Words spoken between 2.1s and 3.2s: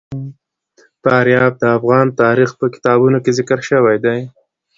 تاریخ په کتابونو